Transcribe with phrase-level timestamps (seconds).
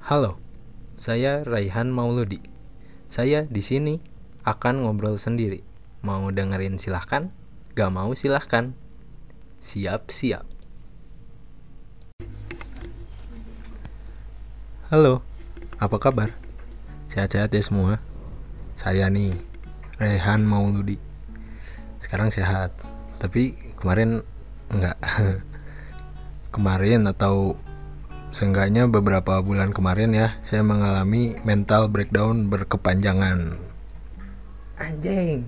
[0.00, 0.40] Halo,
[0.96, 2.40] saya Raihan Mauludi.
[3.04, 4.00] Saya di sini
[4.48, 5.60] akan ngobrol sendiri.
[6.00, 7.28] Mau dengerin silahkan,
[7.76, 8.72] gak mau silahkan.
[9.60, 10.48] Siap-siap.
[14.88, 15.20] Halo,
[15.76, 16.32] apa kabar?
[17.12, 18.00] Sehat-sehat ya semua?
[18.80, 19.36] Saya nih,
[20.00, 20.96] Rehan Mauludi.
[22.00, 22.72] Sekarang sehat,
[23.20, 24.24] tapi kemarin
[24.72, 24.96] enggak.
[26.56, 27.60] kemarin atau
[28.30, 33.58] seenggaknya beberapa bulan kemarin ya, saya mengalami mental breakdown berkepanjangan.
[34.78, 35.44] Anjing.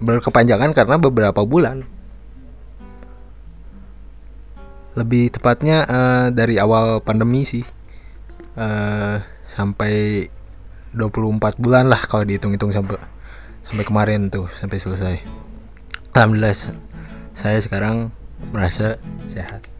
[0.00, 1.82] Berkepanjangan karena beberapa bulan.
[4.92, 7.64] Lebih tepatnya eh, dari awal pandemi sih.
[8.52, 9.16] eh
[9.48, 10.28] sampai
[10.92, 13.00] 24 bulan lah kalau dihitung-hitung sampai
[13.64, 15.16] sampai kemarin tuh sampai selesai.
[16.12, 16.52] Alhamdulillah
[17.32, 18.12] saya sekarang
[18.52, 19.00] merasa
[19.32, 19.71] sehat.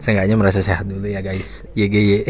[0.00, 1.68] Seenggaknya merasa sehat dulu ya guys.
[1.76, 2.24] YGY.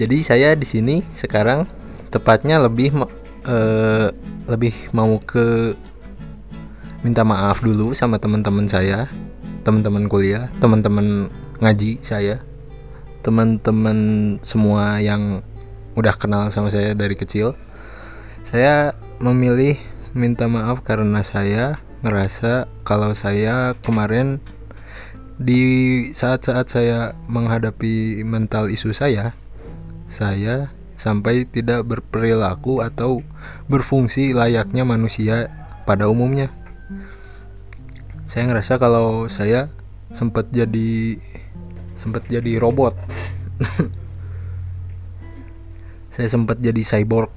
[0.00, 1.68] Jadi saya di sini sekarang
[2.08, 2.94] tepatnya lebih
[3.44, 4.08] eh,
[4.48, 5.76] lebih mau ke
[7.04, 9.10] minta maaf dulu sama teman-teman saya,
[9.66, 11.28] teman-teman kuliah, teman-teman
[11.60, 12.40] ngaji saya,
[13.20, 13.98] teman-teman
[14.40, 15.44] semua yang
[15.98, 17.52] udah kenal sama saya dari kecil.
[18.46, 19.76] Saya memilih
[20.16, 24.40] minta maaf karena saya ngerasa kalau saya kemarin
[25.40, 25.64] di
[26.12, 29.32] saat-saat saya menghadapi mental isu saya,
[30.04, 30.68] saya
[31.00, 33.24] sampai tidak berperilaku atau
[33.72, 35.48] berfungsi layaknya manusia
[35.88, 36.52] pada umumnya.
[38.28, 39.72] Saya ngerasa kalau saya
[40.12, 41.16] sempat jadi
[41.96, 42.96] sempat jadi robot.
[46.16, 47.32] saya sempat jadi cyborg.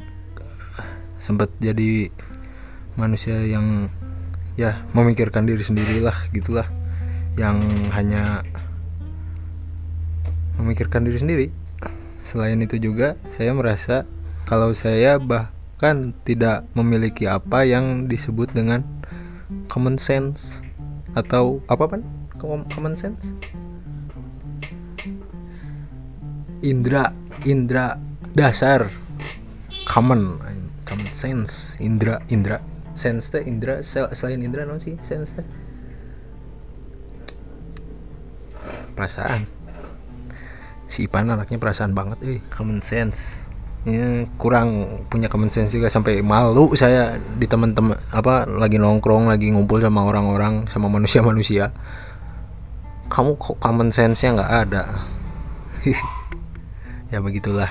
[1.24, 2.12] Sempat jadi
[3.00, 3.88] manusia yang
[4.54, 6.68] ya memikirkan diri sendirilah gitulah.
[7.34, 7.58] Yang
[7.94, 8.46] hanya
[10.62, 11.48] memikirkan diri sendiri.
[12.24, 14.08] Selain itu juga saya merasa
[14.48, 18.86] kalau saya bahkan tidak memiliki apa yang disebut dengan
[19.68, 20.64] common sense
[21.18, 22.02] atau apa pan?
[22.40, 23.22] Com- common sense?
[26.64, 27.12] Indra
[27.44, 28.00] indra
[28.32, 28.88] dasar.
[29.84, 30.40] Common
[30.88, 31.76] common sense.
[31.84, 35.48] Indra indra sense teh indra sel- selain indra non sih sense teh?
[38.94, 39.50] Perasaan.
[40.86, 43.42] Si Ipan anaknya perasaan banget eh common sense.
[43.84, 49.52] Ya, kurang punya common sense juga sampai malu saya di teman-teman apa lagi nongkrong lagi
[49.52, 51.76] ngumpul sama orang-orang sama manusia-manusia.
[53.12, 54.84] Kamu kok common sense-nya nggak ada?
[57.14, 57.70] Ya begitulah.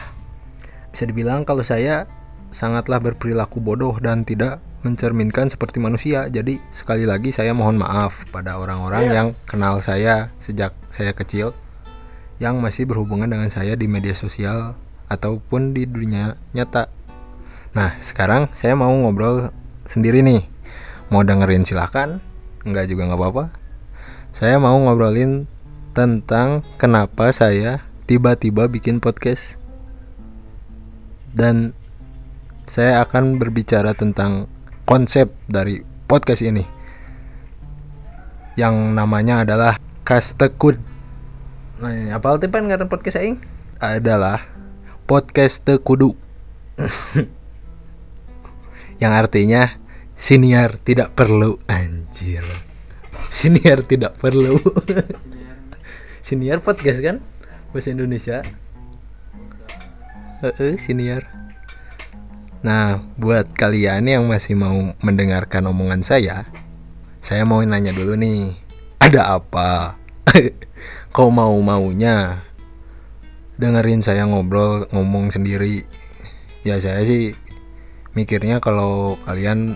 [0.95, 2.07] Bisa dibilang kalau saya
[2.55, 8.59] sangatlah berperilaku bodoh dan tidak mencerminkan seperti manusia jadi sekali lagi saya mohon maaf pada
[8.59, 11.55] orang-orang yang kenal saya sejak saya kecil
[12.43, 14.75] yang masih berhubungan dengan saya di media sosial
[15.07, 16.91] ataupun di dunia nyata.
[17.79, 19.55] Nah, sekarang saya mau ngobrol
[19.87, 20.43] sendiri nih.
[21.15, 22.19] Mau dengerin silakan,
[22.67, 23.45] enggak juga nggak apa-apa.
[24.35, 25.47] Saya mau ngobrolin
[25.95, 29.61] tentang kenapa saya tiba-tiba bikin podcast.
[31.33, 31.73] Dan
[32.69, 34.49] saya akan berbicara tentang
[34.85, 36.65] konsep dari podcast ini.
[38.59, 40.77] Yang namanya adalah Kastekud.
[41.83, 43.41] Nah, apa arti pan ngaran podcast aing?
[43.81, 44.45] Adalah
[45.09, 46.15] podcast kudu.
[49.03, 49.81] yang artinya
[50.15, 52.45] siniar tidak perlu anjir.
[53.33, 54.61] Siniar tidak perlu.
[56.27, 57.19] siniar podcast kan
[57.73, 58.45] bahasa Indonesia.
[60.45, 61.42] Heeh, siniar.
[62.63, 66.47] Nah, buat kalian yang masih mau mendengarkan omongan saya,
[67.19, 68.55] saya mau nanya dulu nih,
[69.03, 69.99] ada apa?
[71.15, 72.47] Kau mau maunya
[73.59, 75.83] dengerin saya ngobrol ngomong sendiri?
[76.63, 77.35] Ya saya sih
[78.15, 79.75] mikirnya kalau kalian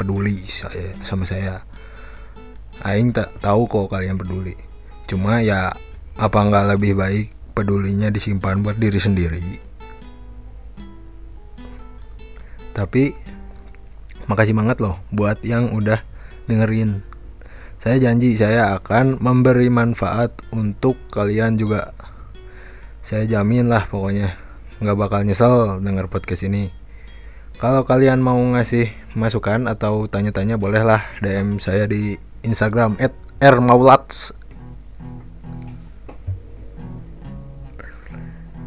[0.00, 1.60] peduli saya sama saya.
[2.88, 4.56] Aing tak tahu kok kalian peduli.
[5.04, 5.76] Cuma ya
[6.16, 9.67] apa nggak lebih baik pedulinya disimpan buat diri sendiri?
[12.78, 13.10] Tapi
[14.30, 15.98] makasih banget loh buat yang udah
[16.46, 17.02] dengerin.
[17.82, 21.90] Saya janji saya akan memberi manfaat untuk kalian juga.
[23.02, 24.38] Saya jamin lah pokoknya
[24.78, 26.70] nggak bakal nyesel denger podcast ini.
[27.58, 32.14] Kalau kalian mau ngasih masukan atau tanya-tanya bolehlah DM saya di
[32.46, 32.94] Instagram
[33.42, 34.30] @rmaulats.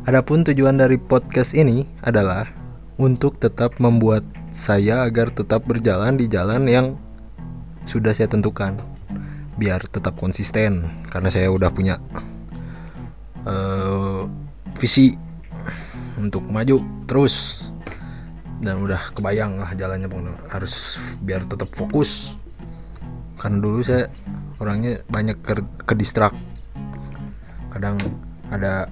[0.03, 2.60] Adapun tujuan dari podcast ini adalah
[3.01, 4.21] untuk tetap membuat
[4.53, 6.87] saya agar tetap berjalan di jalan yang
[7.89, 8.77] sudah saya tentukan.
[9.61, 12.01] biar tetap konsisten karena saya udah punya
[13.45, 14.25] uh,
[14.73, 15.13] visi
[16.17, 17.67] untuk maju terus.
[18.61, 20.09] Dan udah kebayang lah jalannya
[20.49, 22.37] harus biar tetap fokus.
[23.37, 24.09] Karena dulu saya
[24.57, 26.33] orangnya banyak ke, ke distrak
[27.71, 27.97] kadang
[28.51, 28.85] ada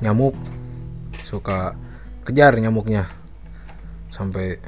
[0.00, 0.34] nyamuk
[1.22, 1.76] suka
[2.24, 3.06] kejar nyamuknya.
[4.10, 4.58] Sampai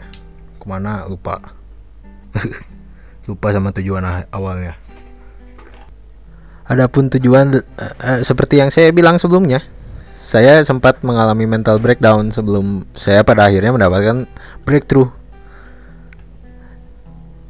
[0.59, 1.41] ke mana lupa.
[3.25, 4.77] Lupa sama tujuan awalnya.
[6.65, 9.65] Adapun tujuan uh, seperti yang saya bilang sebelumnya,
[10.17, 14.25] saya sempat mengalami mental breakdown sebelum saya pada akhirnya mendapatkan
[14.65, 15.13] breakthrough.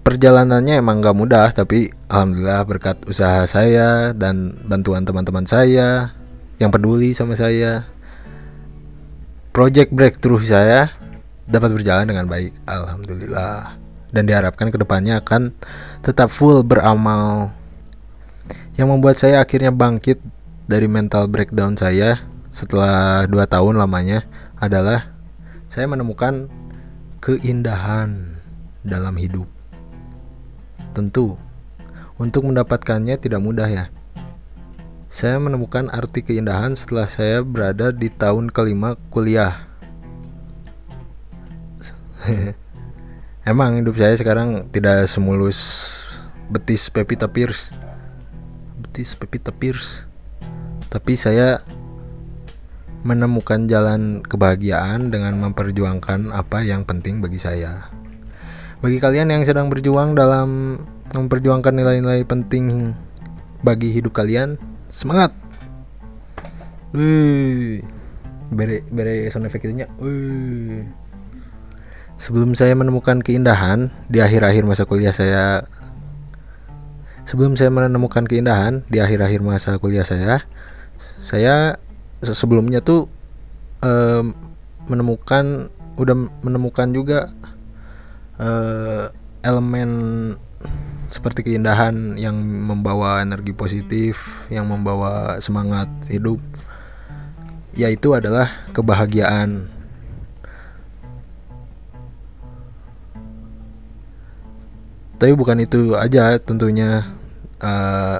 [0.03, 6.13] Perjalanannya emang gak mudah, tapi alhamdulillah berkat usaha saya dan bantuan teman-teman saya
[6.59, 7.87] yang peduli sama saya,
[9.55, 10.91] project breakthrough saya
[11.47, 13.79] dapat berjalan dengan baik, alhamdulillah.
[14.11, 15.55] Dan diharapkan ke depannya akan
[16.03, 17.55] tetap full beramal
[18.75, 20.19] yang membuat saya akhirnya bangkit
[20.67, 24.27] dari mental breakdown saya setelah dua tahun lamanya
[24.59, 25.15] adalah
[25.71, 26.51] saya menemukan
[27.23, 28.39] keindahan
[28.83, 29.47] dalam hidup.
[30.95, 31.35] Tentu,
[32.19, 33.91] untuk mendapatkannya tidak mudah ya.
[35.15, 39.71] Saya menemukan arti keindahan setelah saya berada di tahun kelima kuliah.
[43.47, 46.03] Emang hidup saya sekarang tidak semulus
[46.51, 47.71] betis Pepita Pierce.
[48.83, 50.11] Artis Pepita Pierce.
[50.91, 51.63] Tapi saya
[53.07, 57.87] menemukan jalan kebahagiaan dengan memperjuangkan apa yang penting bagi saya.
[58.83, 60.83] Bagi kalian yang sedang berjuang dalam
[61.15, 62.99] memperjuangkan nilai-nilai penting
[63.63, 65.35] bagi hidup kalian semangat
[66.95, 67.83] Wih,
[68.55, 69.91] bere bere sound effect itunya.
[69.99, 70.87] Wih.
[72.23, 75.67] Sebelum saya menemukan keindahan di akhir-akhir masa kuliah saya
[77.27, 80.47] sebelum saya menemukan keindahan di akhir-akhir masa kuliah saya
[81.19, 81.83] saya
[82.23, 83.11] sebelumnya tuh
[83.83, 84.23] uh,
[84.87, 86.15] menemukan udah
[86.47, 87.35] menemukan juga
[88.39, 89.11] uh,
[89.43, 89.91] elemen
[91.15, 96.43] seperti keindahan yang membawa energi positif yang membawa semangat hidup
[97.79, 99.71] yaitu adalah kebahagiaan.
[105.23, 107.07] Tapi bukan itu aja tentunya
[107.63, 108.19] uh,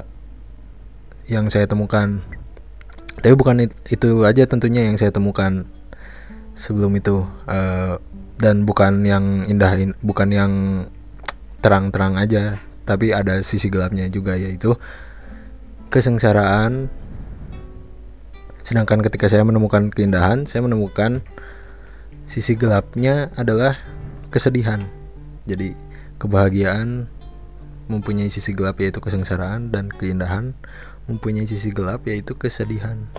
[1.27, 2.23] yang saya temukan.
[3.19, 5.67] Tapi bukan itu aja tentunya yang saya temukan
[6.55, 7.99] sebelum itu uh,
[8.39, 10.51] dan bukan yang indah bukan yang
[11.59, 14.77] terang-terang aja tapi ada sisi gelapnya juga yaitu
[15.89, 16.87] kesengsaraan
[18.65, 21.21] sedangkan ketika saya menemukan keindahan saya menemukan
[22.25, 23.77] sisi gelapnya adalah
[24.33, 24.89] kesedihan
[25.45, 25.77] jadi
[26.15, 27.11] Kebahagiaan
[27.91, 30.55] mempunyai sisi gelap yaitu kesengsaraan dan keindahan
[31.11, 33.11] mempunyai sisi gelap yaitu kesedihan.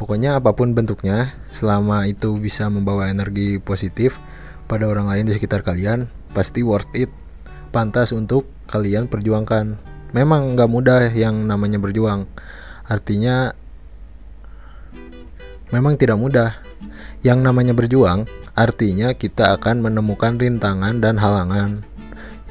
[0.00, 4.16] Pokoknya apa pun bentuknya, selama itu bisa membawa energi positif
[4.64, 7.12] pada orang lain di sekitar kalian, pasti worth it.
[7.70, 9.78] Pantas untuk kalian perjuangkan.
[10.10, 12.26] Memang nggak mudah yang namanya berjuang.
[12.86, 13.54] Artinya
[15.70, 16.58] memang tidak mudah.
[17.20, 18.24] Yang namanya berjuang
[18.60, 21.86] Artinya kita akan menemukan rintangan dan halangan,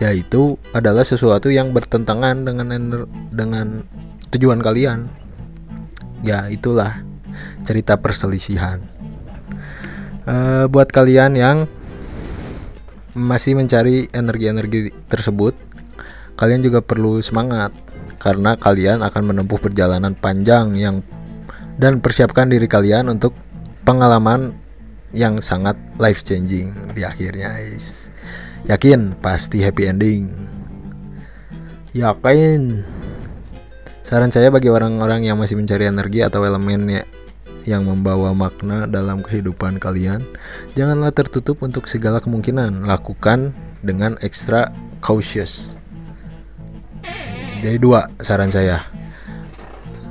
[0.02, 2.68] yaitu adalah sesuatu yang bertentangan dengan
[3.30, 3.68] dengan
[4.34, 5.12] tujuan kalian.
[6.24, 7.04] Ya, itulah
[7.62, 8.82] cerita perselisihan.
[10.26, 11.58] E, buat kalian yang
[13.20, 15.52] masih mencari energi-energi tersebut,
[16.40, 17.76] kalian juga perlu semangat
[18.20, 21.04] karena kalian akan menempuh perjalanan panjang yang
[21.80, 23.36] dan persiapkan diri kalian untuk
[23.84, 24.56] pengalaman
[25.16, 28.12] yang sangat life changing di akhirnya guys.
[28.68, 29.16] Yakin?
[29.24, 30.28] Pasti happy ending.
[31.96, 32.84] Yakin?
[34.04, 37.04] Saran saya bagi orang-orang yang masih mencari energi atau elemen
[37.68, 40.24] yang membawa makna dalam kehidupan kalian
[40.78, 42.88] janganlah tertutup untuk segala kemungkinan.
[42.88, 43.52] Lakukan
[43.84, 45.76] dengan extra cautious.
[47.60, 48.84] Jadi dua saran saya.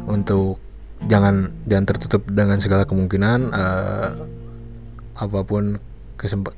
[0.08, 0.60] Untuk
[1.08, 4.10] jangan jangan tertutup dengan segala kemungkinan uh,
[5.18, 5.78] apa pun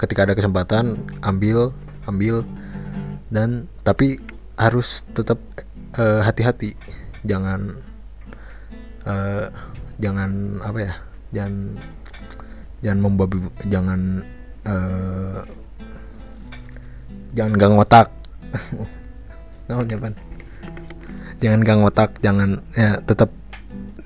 [0.01, 1.77] ketika ada kesempatan ambil
[2.09, 2.41] ambil
[3.29, 4.19] dan tapi
[4.59, 5.39] harus tetap
[5.97, 6.75] uh, hati-hati.
[7.25, 7.81] Jangan
[9.05, 9.47] uh,
[10.01, 10.95] jangan apa ya
[11.31, 11.55] jangan
[12.81, 13.39] jangan membabi
[13.69, 14.25] jangan
[14.65, 15.45] uh,
[17.35, 18.09] jangan gang otak.
[21.41, 23.33] Jangan gang otak jangan ya tetap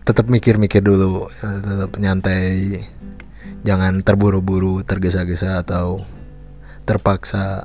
[0.06, 2.84] tetap mikir-mikir dulu tetap nyantai.
[3.64, 6.04] Jangan terburu-buru tergesa-gesa atau
[6.84, 7.64] terpaksa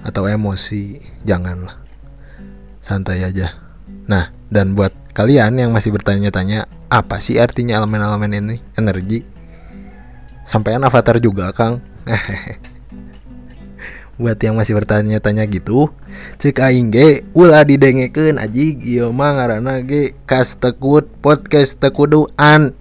[0.00, 1.82] atau emosi janganlah.
[2.80, 3.60] Santai aja.
[4.06, 8.56] Nah dan buat kalian yang masih bertanya-tanya apa sih artinya elemen-elemen ini?
[8.74, 9.22] Energi?
[10.42, 11.78] Sampaian avatar juga kang.
[14.20, 15.88] Buat yang masih bertanya-tanya gitu
[16.36, 18.76] cek aing ge ulah didengekeun aji.
[18.82, 22.74] Ieu mah ngaranna ge kas tekut podcast tekuduan.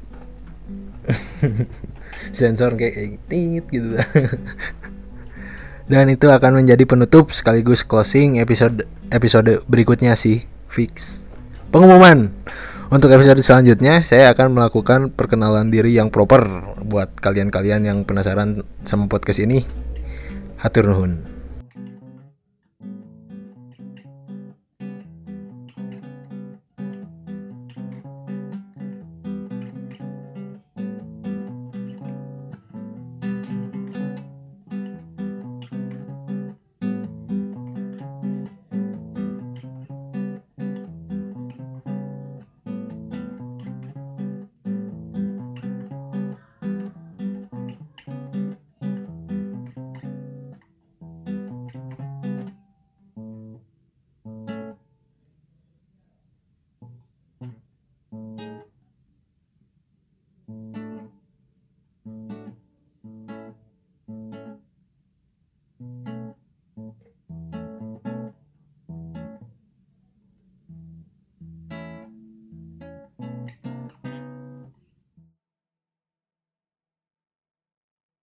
[2.38, 3.98] Sensor kayak tingit gitu.
[5.90, 11.26] Dan itu akan menjadi penutup sekaligus closing episode episode berikutnya sih fix.
[11.74, 12.30] Pengumuman
[12.90, 16.46] untuk episode selanjutnya saya akan melakukan perkenalan diri yang proper
[16.86, 19.66] buat kalian-kalian yang penasaran sama podcast ini.
[20.60, 21.39] Hatur nuhun